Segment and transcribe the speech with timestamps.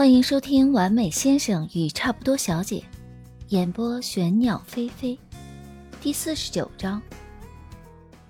[0.00, 2.78] 欢迎收听《完美先生与差不多小姐》，
[3.48, 5.18] 演播玄鸟飞飞，
[6.00, 7.02] 第四十九章。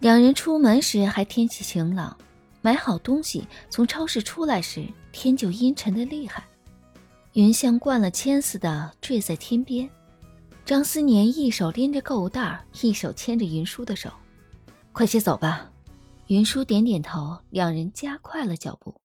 [0.01, 2.19] 两人出门时还天气晴朗，
[2.61, 6.43] 买好东西从超市出来时，天就阴沉的厉害，
[7.35, 9.89] 云像灌了铅似的坠在天边。
[10.65, 14.11] 张思年一手拎着购物袋，一手牵着云舒的手，
[14.91, 15.71] 快些走吧。
[16.27, 19.00] 云舒点点头，两人加快了脚步。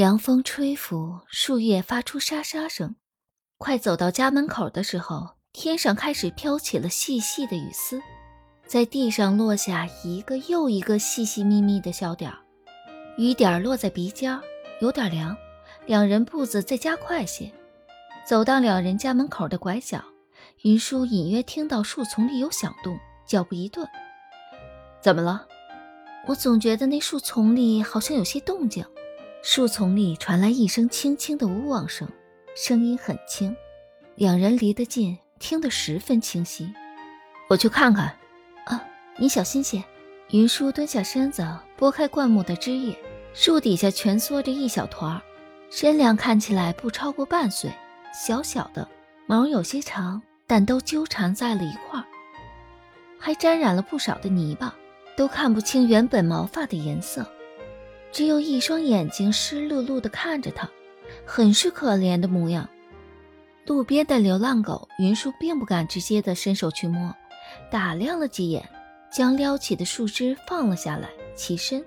[0.00, 2.96] 凉风吹拂，树叶发出沙沙声。
[3.58, 8.00] 快走到家门口的时候，天上开始飘起了细细的雨丝，
[8.66, 12.38] 在地上落下一个又一个细细密密的小点儿。
[13.18, 14.40] 雨点落在鼻尖，
[14.80, 15.36] 有点凉。
[15.84, 17.52] 两人步子再加快些，
[18.26, 20.02] 走到两人家门口的拐角，
[20.62, 23.86] 云舒隐约听到树丛里有响动，脚步一顿。
[25.02, 25.46] 怎么了？
[26.26, 28.82] 我总觉得那树丛里好像有些动静。
[29.42, 32.06] 树丛里传来一声轻轻的呜汪声，
[32.54, 33.56] 声音很轻，
[34.14, 36.70] 两人离得近，听得十分清晰。
[37.48, 38.14] 我去看看。
[38.66, 38.84] 啊，
[39.16, 39.82] 你小心些。
[40.32, 41.44] 云舒蹲下身子，
[41.76, 42.94] 拨开灌木的枝叶，
[43.32, 45.22] 树底下蜷缩着一小团儿，
[45.70, 47.72] 身量看起来不超过半岁，
[48.12, 48.86] 小小的，
[49.26, 52.04] 毛有些长，但都纠缠在了一块儿，
[53.18, 54.72] 还沾染了不少的泥巴，
[55.16, 57.26] 都看不清原本毛发的颜色。
[58.12, 60.68] 只有一双眼睛湿漉漉的看着他，
[61.24, 62.68] 很是可怜的模样。
[63.66, 67.14] 路边的流浪狗，云舒并不敢直接的伸手去摸，
[67.70, 68.68] 打量了几眼，
[69.12, 71.84] 将撩起的树枝放了下来，起身。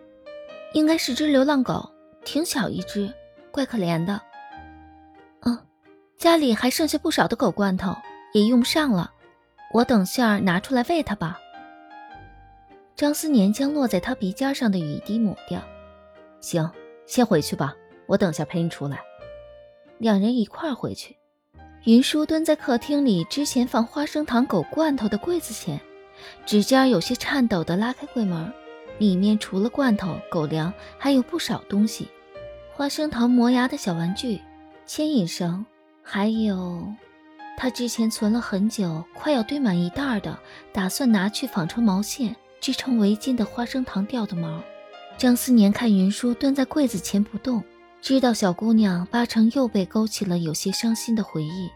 [0.73, 1.88] 应该是只流浪狗，
[2.23, 3.13] 挺小一只，
[3.51, 4.19] 怪可怜的。
[5.41, 5.59] 嗯，
[6.17, 7.94] 家里还剩下不少的狗罐头，
[8.33, 9.11] 也用不上了，
[9.73, 11.38] 我等下拿出来喂它吧。
[12.95, 15.61] 张思年将落在他鼻尖上的雨滴抹掉。
[16.44, 16.69] 行，
[17.05, 17.73] 先回去吧，
[18.05, 18.99] 我等下陪你出来。
[19.97, 21.16] 两人一块儿回去。
[21.85, 25.79] 云舒蹲在客厅里之前放花生糖狗罐头的柜子前，
[26.45, 28.51] 指尖有些颤抖地拉开柜门，
[28.97, 32.09] 里面除了罐头、狗粮，还有不少东西：
[32.73, 34.41] 花生糖磨牙的小玩具、
[34.85, 35.66] 牵引绳，
[36.01, 36.85] 还有
[37.57, 40.38] 他之前存了很久、快要堆满一袋的，
[40.73, 44.62] 打算拿去纺成毛线织成围巾的花生糖掉的毛。
[45.18, 47.63] 张思年看云舒蹲在柜子前不动，
[48.01, 51.69] 知道小姑娘八成又被勾起了有些伤心的回忆。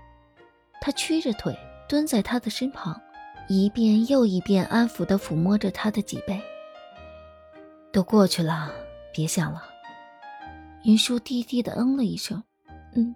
[0.82, 3.00] 他屈着腿蹲在她的身旁，
[3.48, 6.42] 一遍又一遍安抚地抚摸着她的脊背。
[7.94, 8.72] 都过去了，
[9.14, 9.64] 别想了。
[10.84, 12.44] 云舒低低地嗯了一声，
[12.96, 13.16] 嗯。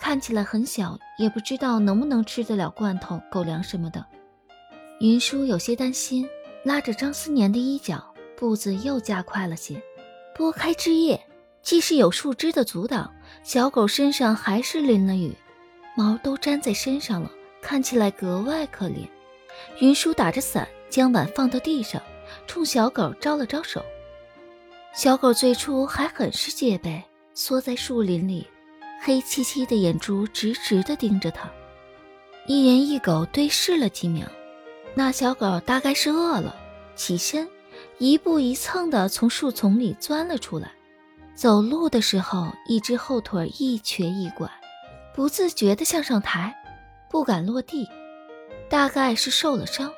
[0.00, 4.04] 看起来很小，也不知道能不能吃得了罐头、狗粮什么的。
[5.00, 6.28] 云舒有些担心，
[6.64, 8.09] 拉着张思年的衣角。
[8.40, 9.80] 步子又加快了些，
[10.34, 11.20] 拨开枝叶，
[11.60, 13.12] 即使有树枝的阻挡，
[13.44, 15.36] 小狗身上还是淋了雨，
[15.94, 17.30] 毛都粘在身上了，
[17.60, 19.06] 看起来格外可怜。
[19.80, 22.00] 云舒打着伞，将碗放到地上，
[22.46, 23.84] 冲小狗招了招手。
[24.94, 27.02] 小狗最初还很是戒备，
[27.34, 28.48] 缩在树林里，
[29.02, 31.46] 黑漆漆的眼珠直直地盯着他。
[32.46, 34.26] 一人一狗对视了几秒，
[34.94, 36.56] 那小狗大概是饿了，
[36.96, 37.46] 起身。
[38.00, 40.72] 一步一蹭地从树丛里钻了出来，
[41.34, 44.50] 走路的时候一只后腿一瘸一拐，
[45.14, 46.56] 不自觉地向上抬，
[47.10, 47.86] 不敢落地，
[48.70, 49.92] 大概是受了伤。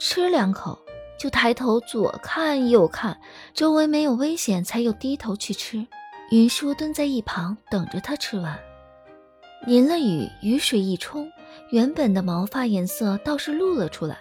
[0.00, 0.76] 吃两口
[1.16, 3.20] 就抬头左看右看，
[3.54, 5.86] 周围没有危险，才又低头去吃。
[6.32, 8.58] 云舒蹲在一旁等着他吃完。
[9.64, 11.30] 淋了雨，雨水一冲，
[11.70, 14.18] 原本的毛发颜色倒是露了出来。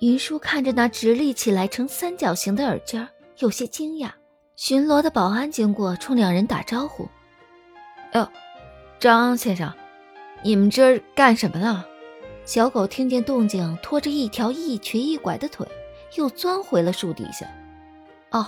[0.00, 3.08] 云舒看着那直立起来成三角形的耳尖，
[3.38, 4.10] 有些惊讶。
[4.54, 7.08] 巡逻的保安经过，冲两人打招呼
[8.12, 8.28] ：“哟，
[8.98, 9.72] 张先生，
[10.42, 11.84] 你们这儿干什么呢？”
[12.44, 15.66] 小狗听见动静，拖着一条一瘸一拐的腿，
[16.16, 17.46] 又钻回了树底下。
[18.30, 18.46] 哦，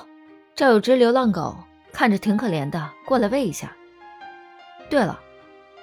[0.55, 1.57] 这有只流浪狗，
[1.93, 3.75] 看着挺可怜的，过来喂一下。
[4.89, 5.19] 对了，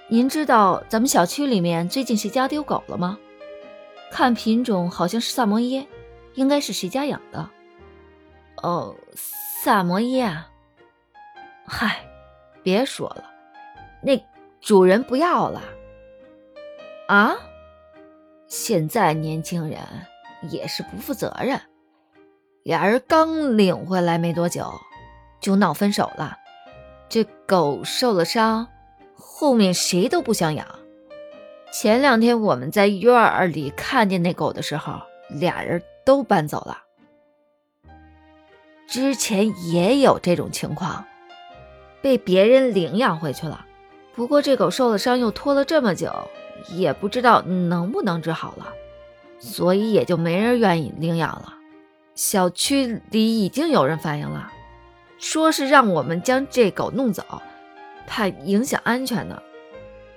[0.09, 3.17] 您知道咱们小区里面最近谁家丢狗了吗？
[4.15, 5.85] 看品种好像是萨摩耶，
[6.35, 7.49] 应该是谁家养的？
[8.63, 10.49] 哦，萨摩耶啊！
[11.65, 11.99] 嗨，
[12.63, 13.25] 别说了，
[14.01, 14.17] 那
[14.61, 15.61] 主人不要了。
[17.09, 17.35] 啊？
[18.47, 19.79] 现在年轻人
[20.49, 21.59] 也是不负责任，
[22.63, 24.73] 俩人刚领回来没多久，
[25.41, 26.37] 就闹分手了。
[27.09, 28.65] 这狗受了伤，
[29.13, 30.65] 后面谁都不想养。
[31.77, 36.77] 前两天我们在院儿里看见那狗的时候，俩人都搬走了。
[38.87, 41.03] 之前也有这种情况，
[42.01, 43.65] 被别人领养回去了。
[44.13, 46.13] 不过这狗受了伤又拖了这么久，
[46.69, 48.67] 也不知道能不能治好了，
[49.39, 51.55] 所以也就没人愿意领养了。
[52.13, 54.49] 小区里已经有人反映了，
[55.17, 57.41] 说是让我们将这狗弄走，
[58.07, 59.41] 怕影响安全呢。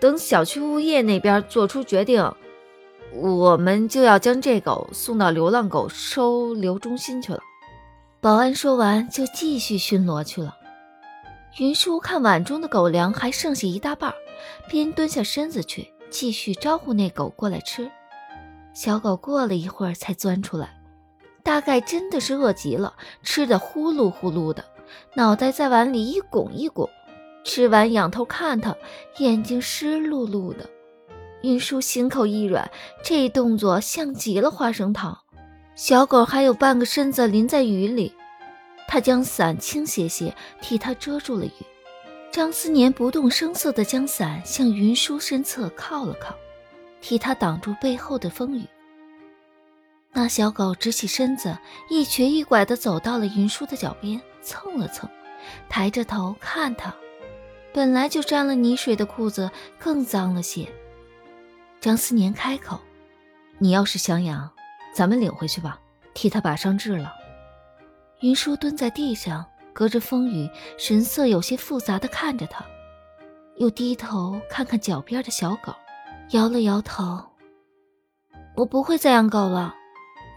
[0.00, 2.32] 等小区物业那边做出决定，
[3.12, 7.40] 我们就要将这狗送到流浪狗收留中心去了。
[8.20, 10.56] 保安说完就继续巡逻去了。
[11.58, 14.12] 云舒看碗中的狗粮还剩下一大半，
[14.68, 17.90] 边蹲下身子去继续招呼那狗过来吃。
[18.74, 20.78] 小狗过了一会儿才钻出来，
[21.42, 22.94] 大概真的是饿极了，
[23.24, 24.64] 吃的呼噜呼噜的，
[25.14, 26.88] 脑袋在碗里一拱一拱。
[27.48, 28.76] 吃完仰头看他，
[29.16, 30.68] 眼睛湿漉漉的。
[31.40, 32.70] 云舒心口一软，
[33.02, 35.18] 这动作像极了花生糖。
[35.74, 38.12] 小狗还有半个身子淋在雨里。
[38.86, 41.52] 他将伞倾斜些，替他遮住了雨。
[42.30, 46.34] 张思年不动声色地将伞向云舒身侧靠了靠，
[47.00, 48.64] 替他挡住背后的风雨。
[50.12, 51.56] 那小狗直起身子，
[51.88, 55.08] 一瘸一拐地走到了云舒的脚边，蹭了蹭，
[55.70, 56.94] 抬着头看他。
[57.78, 59.48] 本来就沾了泥水的裤子
[59.78, 60.66] 更脏了些。
[61.78, 62.80] 张思年开口
[63.58, 64.50] ：“你要是想养，
[64.92, 65.78] 咱们领回去吧，
[66.12, 67.14] 替他把伤治了。”
[68.18, 72.66] 云舒蹲在地上，隔着风雨，神色有些复杂的看着他，
[73.58, 75.72] 又低头看看脚边的小狗，
[76.30, 77.24] 摇了摇头
[78.58, 79.72] ：“我不会再养狗了。”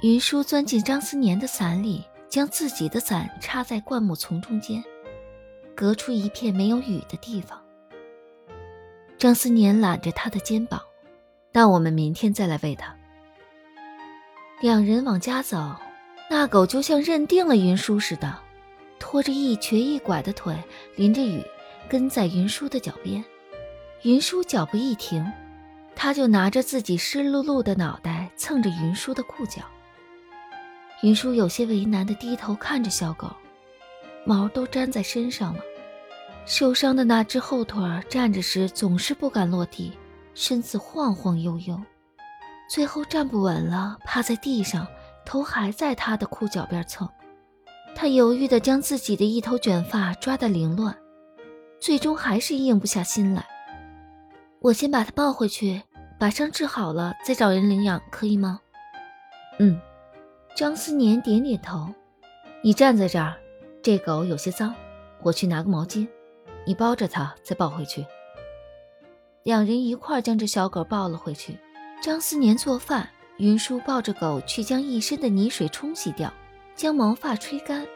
[0.03, 4.83] 云舒钻进张思年的伞里，将自己的伞插在灌木丛中间，
[5.81, 7.59] 隔出一片没有雨的地方。
[9.17, 10.79] 张思年揽着他的肩膀
[11.51, 12.95] ：“那我们明天再来喂它。”
[14.61, 15.75] 两人往家走。
[16.29, 18.37] 那狗就像认定了云舒似的，
[18.99, 20.55] 拖着一瘸一拐的腿，
[20.95, 21.43] 淋着雨
[21.89, 23.25] 跟在云舒的脚边。
[24.03, 25.25] 云舒脚步一停，
[25.95, 29.63] 他就拿着自己湿漉漉的脑袋蹭着云舒的裤脚。
[31.01, 33.35] 云舒有些为难的低头看着小狗，
[34.27, 35.61] 毛都粘在身上了。
[36.45, 39.97] 受伤的那只后腿站着时总是不敢落地，
[40.33, 41.79] 身子晃晃悠悠，
[42.69, 44.87] 最后站不稳了，趴在地上。
[45.23, 47.07] 头还在他的裤脚边蹭，
[47.95, 50.97] 他犹豫地将自己的一头卷发抓得凌乱，
[51.79, 53.45] 最终还是硬不下心来。
[54.61, 55.83] 我先把他抱回去，
[56.19, 58.59] 把伤治好了再找人领养，可以吗？
[59.59, 59.79] 嗯，
[60.55, 61.87] 张思年点点头。
[62.63, 63.35] 你站在这儿，
[63.83, 64.73] 这狗有些脏，
[65.21, 66.07] 我去拿个毛巾，
[66.65, 68.05] 你包着它再抱回去。
[69.43, 71.57] 两人一块将这小狗抱了回去。
[72.01, 73.09] 张思年做饭。
[73.37, 76.31] 云舒抱着狗去将一身的泥水冲洗掉，
[76.75, 77.87] 将毛发吹干。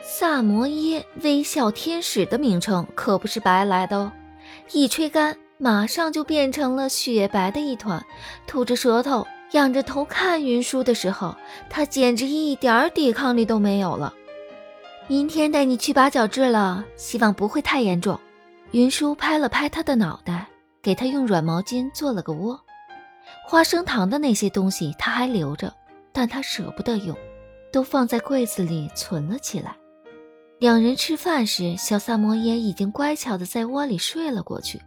[0.00, 4.12] 萨摩耶微笑天使的名称可不是白来的哦，
[4.72, 8.02] 一吹干，马上就变成了雪白的一团。
[8.46, 11.36] 吐着舌头，仰着头看云舒的时候，
[11.68, 14.14] 他简直一点抵抗力都没有了。
[15.08, 18.18] 明天带你去拔脚治了，希望不会太严重。
[18.72, 20.48] 云舒拍了拍他的脑袋，
[20.82, 22.60] 给他用软毛巾做了个窝。
[23.46, 25.72] 花生糖的那些东西他还留着，
[26.12, 27.16] 但他舍不得用，
[27.72, 29.76] 都放在柜子里存了起来。
[30.58, 34.82] 两人吃饭时，小萨摩耶已经乖巧的在窝里睡了过去，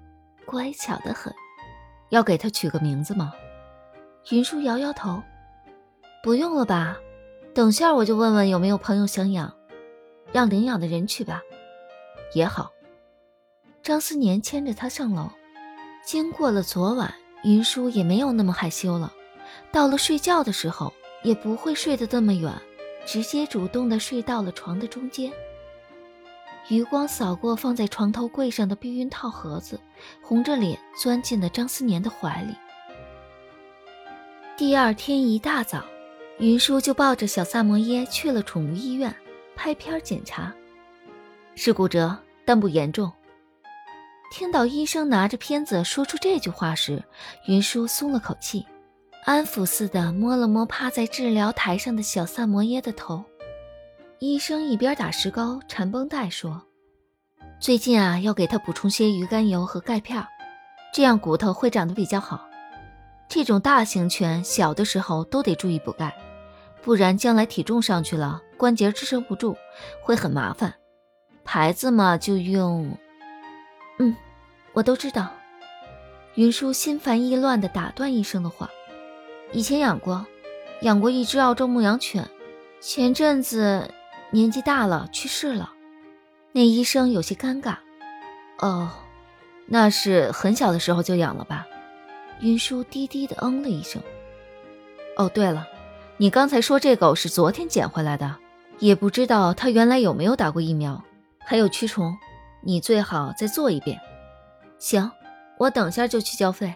[0.45, 1.33] 乖巧的很。
[2.09, 3.31] 要给他取个名字吗？
[4.31, 5.23] 云舒摇摇头，
[6.21, 6.97] 不用了吧。
[7.53, 9.53] 等下我就问问有没有朋友想养，
[10.31, 11.41] 让领养的人去吧，
[12.33, 12.71] 也好。
[13.81, 15.29] 张思年牵着他上楼，
[16.05, 17.13] 经过了昨晚。
[17.43, 19.13] 云舒也没有那么害羞了，
[19.71, 20.93] 到了睡觉的时候
[21.24, 22.53] 也不会睡得这么远，
[23.05, 25.31] 直接主动的睡到了床的中间。
[26.67, 29.79] 余光扫过放在床头柜上的避孕套盒子，
[30.21, 32.53] 红着脸钻进了张思年的怀里。
[34.57, 35.86] 第二天一大早，
[36.39, 39.15] 云舒就抱着小萨摩耶去了宠物医院
[39.59, 40.53] 拍片检查，
[41.53, 43.11] 是骨折，但不严重。
[44.31, 47.03] 听到医生拿着片子说出这句话时，
[47.45, 48.65] 云舒松了口气，
[49.25, 53.21] 安抚似的摸了摸趴在治疗台上的小萨摩耶的头。
[54.19, 56.61] 医生一边打石膏、缠绷带说
[57.59, 60.25] ：“最近啊，要给他补充些鱼肝油和钙片，
[60.93, 62.47] 这样骨头会长得比较好。
[63.27, 66.15] 这种大型犬小的时候都得注意补钙，
[66.81, 69.55] 不然将来体重上去了，关节支撑不住，
[70.03, 70.75] 会很麻烦。
[71.43, 72.95] 牌子嘛，就用……”
[73.97, 74.15] 嗯，
[74.73, 75.29] 我都知道。
[76.35, 78.69] 云舒心烦意乱地打断医生的话
[79.51, 80.27] ：“以前养过，
[80.81, 82.29] 养过一只澳洲牧羊犬，
[82.79, 83.89] 前阵子
[84.29, 85.73] 年纪大了去世了。”
[86.53, 87.77] 那医生有些尴尬。
[88.59, 88.91] 哦，
[89.65, 91.65] 那是很小的时候就养了吧？
[92.41, 94.01] 云舒低低的嗯了一声。
[95.17, 95.67] 哦，对了，
[96.17, 98.37] 你刚才说这狗是昨天捡回来的，
[98.79, 101.03] 也不知道它原来有没有打过疫苗，
[101.39, 102.17] 还有驱虫，
[102.62, 104.00] 你最好再做一遍。
[104.77, 105.12] 行，
[105.57, 106.74] 我等下就去交费。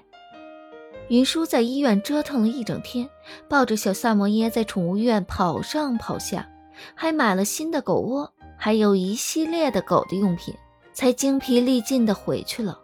[1.10, 3.10] 云舒在医院折腾了一整天，
[3.50, 6.50] 抱着小萨摩耶在宠物院跑上跑下，
[6.96, 10.54] 还买了新的狗窝，还有一系列的狗的用品，
[10.94, 12.80] 才精疲力尽的回去了。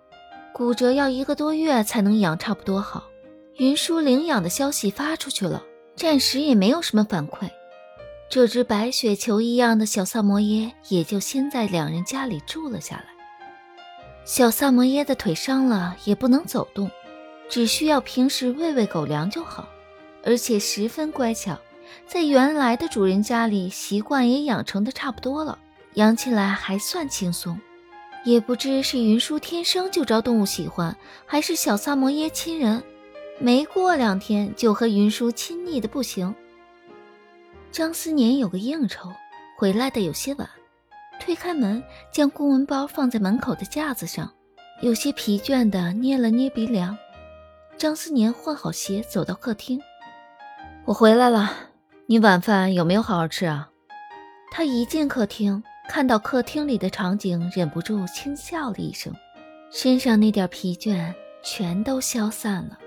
[0.54, 3.04] 骨折要一个多月才能养差不多好。
[3.58, 5.64] 云舒领养的消息发出去了，
[5.96, 7.50] 暂时也没有什么反馈。
[8.30, 13.06] 这只白雪球一样的小萨摩耶也就先在两人家里住了下来。
[14.24, 16.92] 小萨摩耶的腿伤了，也不能走动。
[17.50, 19.68] 只需要平时喂喂狗粮就好，
[20.24, 21.58] 而且十分乖巧，
[22.06, 25.58] 在原来的主人家里习惯也养成的差不多了，
[25.96, 27.60] 养起来还算轻松。
[28.24, 30.96] 也不知是云舒天生就招动物喜欢，
[31.26, 32.84] 还是小萨摩耶亲人，
[33.40, 36.36] 没过两天就和云舒亲昵的不行。
[37.72, 39.12] 张思年有个应酬，
[39.58, 40.50] 回来的有些晚，
[41.20, 44.32] 推开门，将公文包放在门口的架子上，
[44.82, 46.98] 有些疲倦的捏了捏鼻梁。
[47.78, 49.80] 张思年换好鞋，走到客厅。
[50.86, 51.54] 我回来了，
[52.08, 53.70] 你晚饭有没有好好吃啊？
[54.52, 59.14] 他一进客厅，看到客厅里的场景，忍不住轻笑了一声，
[59.72, 62.80] 身上那点疲倦全都消散了。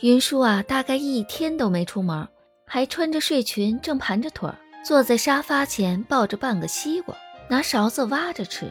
[0.00, 2.26] 云舒啊，大概一天都没出门，
[2.68, 4.50] 还穿着睡裙，正盘着腿
[4.84, 7.14] 坐在沙发前，抱着半个西瓜，
[7.48, 8.66] 拿勺子挖着吃。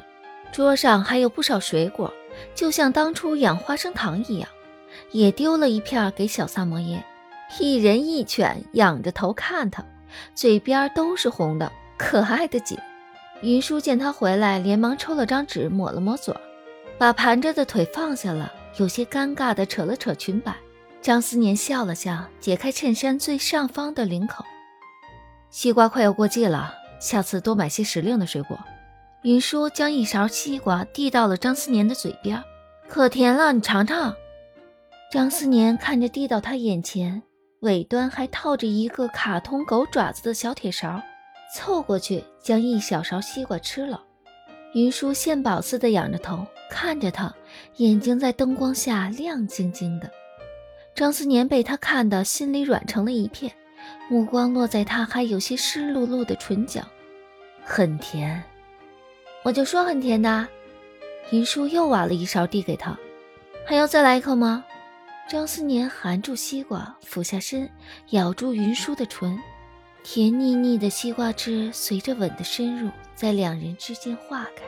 [0.51, 2.13] 桌上还有不少水果，
[2.53, 4.47] 就像当初养花生糖一样。
[5.11, 7.03] 也丢了一片给小萨摩耶，
[7.59, 9.83] 一人一犬仰着头看他，
[10.33, 12.77] 嘴边都是红的，可爱的紧。
[13.41, 16.35] 云舒见他回来，连忙抽了张纸抹了抹嘴，
[16.97, 20.55] 把盘着的腿放下了，有些尴尬地扯了扯裙摆。
[21.05, 24.43] 张思年笑了笑，解开衬衫最上方的领口。
[25.51, 28.57] 西瓜快要过季了，下次多买些时令的水果。
[29.21, 32.43] 云舒将一勺西瓜递到了张思年的嘴边，
[32.89, 34.15] 可甜了，你尝尝。
[35.11, 37.21] 张思年看着递到他眼前，
[37.59, 40.99] 尾端还套着一个卡通狗爪子的小铁勺，
[41.55, 44.01] 凑过去将一小勺西瓜吃了。
[44.73, 47.31] 云舒献宝似的仰着头看着他，
[47.75, 50.09] 眼睛在灯光下亮晶晶的。
[50.95, 53.51] 张思年被他看得心里软成了一片，
[54.07, 56.81] 目光落在他还有些湿漉漉的唇角，
[57.65, 58.41] 很甜。
[59.43, 60.47] 我就说很甜的。
[61.31, 62.97] 云舒又挖了一勺递给他，
[63.67, 64.63] 还要再来一口吗？
[65.27, 67.69] 张思年含住西瓜，俯下身，
[68.11, 69.37] 咬住云舒的唇，
[70.01, 74.63] 甜腻腻的西瓜汁随着吻的深入，在两人之间化开。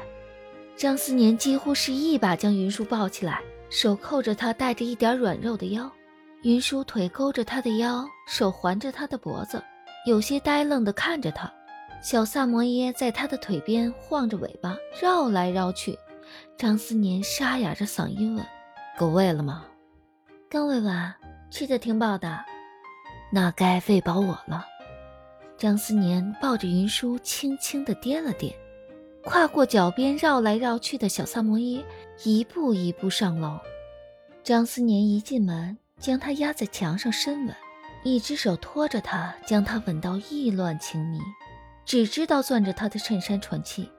[0.75, 5.89] 张思年几乎是一把将云舒抱起来，手扣着她带着一点软肉的腰，
[6.43, 9.61] 云舒腿勾着他的腰，手环着他的脖子，
[10.05, 11.51] 有些呆愣地看着他。
[12.01, 15.97] 小萨摩耶在他的腿边晃着尾巴，绕来绕去。
[16.55, 18.45] 张思年沙哑着嗓音问
[18.97, 19.65] ：“够喂了吗？”
[20.47, 21.13] 刚喂完，
[21.49, 22.39] 吃的挺饱的，
[23.31, 24.63] 那该喂饱我了。
[25.57, 28.53] 张思年抱着云舒，轻轻地掂了掂，
[29.23, 31.83] 跨过脚边绕来绕去的小萨摩耶，
[32.23, 33.57] 一步一步上楼。
[34.43, 37.55] 张思年一进门，将他压在墙上深吻，
[38.03, 41.19] 一只手托着他，将他吻到意乱情迷，
[41.85, 43.91] 只知道攥着他的衬衫喘气，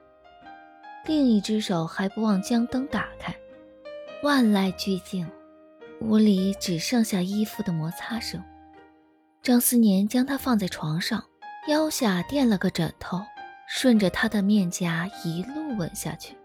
[1.05, 3.35] 另一只手还不忘将灯打开，
[4.23, 5.29] 万籁俱静。
[6.01, 8.41] 屋里只剩下衣服的摩擦声。
[9.43, 11.21] 张思年将她放在床上，
[11.67, 13.21] 腰下垫了个枕头，
[13.67, 16.37] 顺着她的面颊一路吻下去。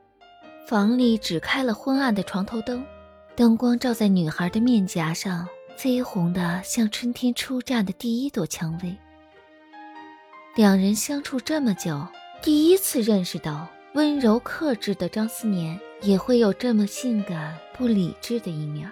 [0.66, 2.84] 房里只开了昏暗的床头灯，
[3.36, 8.96] 灯光照在女孩的面颊上，绯红的像春天初绽的第一朵蔷薇。
[10.54, 12.06] 两人相处这么久，
[12.40, 18.88] 第一次认识到温柔克制的张思年也会有这么性感不理智的一面。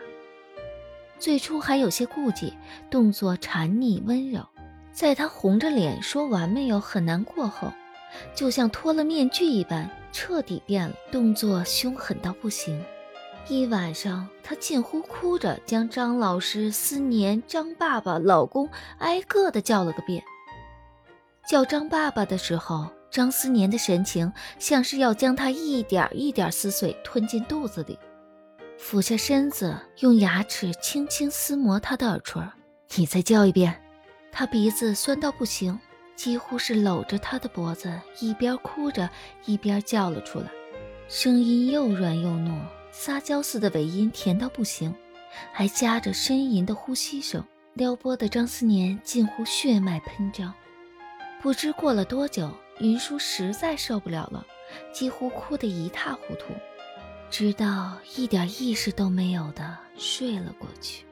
[1.21, 2.53] 最初还有些顾忌，
[2.91, 4.45] 动作缠腻温柔，
[4.91, 7.73] 在他红着脸说完没有很难过后，
[8.35, 12.85] 就像脱了面具一般，彻底变了，动作凶狠到不行。
[13.49, 18.69] 一晚上，他近乎哭着将张老师、思年、张爸爸、老公
[18.99, 20.23] 挨个的叫了个遍。
[21.49, 27.99] 叫张爸爸的时候，张思年的神情像是要将他一点一点撕碎，吞进肚子里。
[28.79, 32.41] 俯下身子，用牙齿轻轻撕磨他的耳垂。
[32.97, 33.83] 你再叫一遍。
[34.31, 35.79] 他鼻子酸到不行，
[36.15, 39.11] 几乎是搂着他的脖子，一边哭着
[39.45, 40.47] 一边叫了出来，
[41.09, 42.51] 声音又软又糯，
[42.93, 44.95] 撒娇似的尾音甜到不行，
[45.51, 50.53] 还夹着呻吟的呼吸声，撩拨的张思年近乎血脉喷张。
[51.41, 54.47] 不知过了多久，云舒实在受不了了，
[54.93, 56.53] 几乎哭得一塌糊涂，
[57.31, 61.05] 直到一点意识都没有的睡了过去。